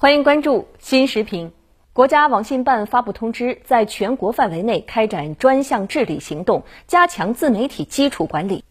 [0.00, 1.50] 欢迎关注新时评。
[1.92, 8.62] 国家网信办发布通知，在全国范围内开展专项治理行动，加强自媒体基础管理。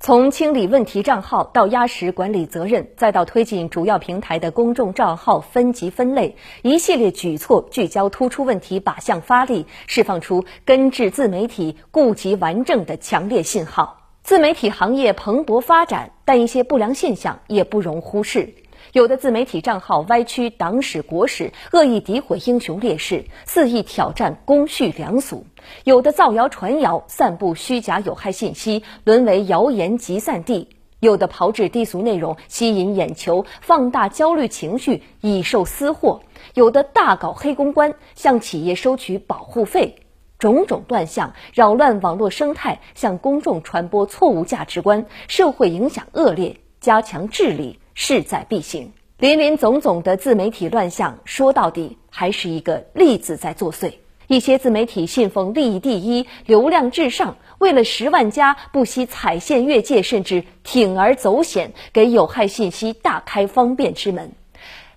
[0.00, 14.02] 从清理问题账号到压实管理责任，再到推进主要平台的公众账号分级分类，一系列举措聚焦突出问题，靶向发力，释放出根治自媒体、顾及完正的强烈信号。
[14.24, 18.52] 自媒体行业蓬勃发展，但一些不良现象也不容忽视。
[18.92, 25.44] 有的自媒体账号歪曲党史国史，恶意诋毁英雄烈士，肆意挑战公序良俗；
[25.84, 30.68] 有的造谣传谣，散布虚假有害信息，沦为谣言集散地；
[31.00, 36.20] 有的炮制低俗内容，吸引眼球，放大焦虑情绪，以售私货；
[36.54, 39.96] 有的大搞黑公关，向企业收取保护费。
[40.38, 47.80] 种种乱象扰乱网络生态，向公众传播错误价值观，社会影响恶劣，加强治理。
[47.98, 53.94] 势在必行，林林总总的自媒体乱象，说到底还是一个“利”字在作祟。
[54.26, 64.32] 一些自媒体信奉利益第一、流量至上，为了十万加，不惜踩线越界，甚至铤而走险，给有害信息大开方便之门。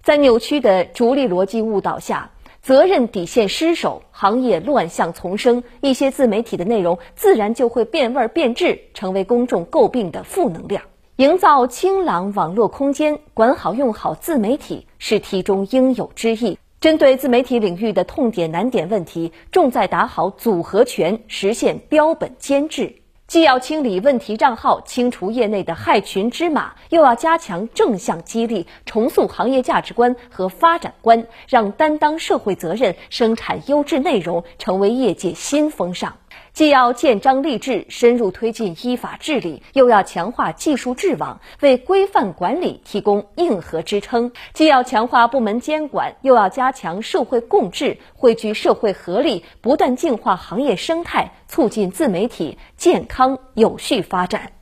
[0.04, 10.84] 在扭曲的逐利逻辑误导下，责任底线失守，行业乱象丛生，一些自媒体的内容自然就会变味变质，成为公众诟病的负能量。
[11.20, 16.58] 营造清朗网络空间，管好用好自媒体是题中应有之义。
[16.80, 22.96] 针对自媒体领域的痛点难点问题，重在打好组合拳，实现标本兼治。
[23.28, 36.16] 既要清理问题账号，清除业内的害群之马，又要加强正向激励，重塑行业价值观和发展观，让担当社会责任、生产优质内容成为业界新风尚。
[36.54, 54.59] 既要建章立制，深入推进依法治理，又要强化技术治网，为规范管理提供硬核支撑；既要强化部门监管，又要加强社会共治，汇聚社会合力，不断净化行业生态，促进自媒体健康有序发展。